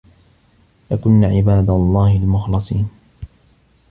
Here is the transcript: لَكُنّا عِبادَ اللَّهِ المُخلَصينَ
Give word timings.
لَكُنّا 0.91 1.27
عِبادَ 1.27 1.69
اللَّهِ 1.69 2.15
المُخلَصينَ 2.15 2.89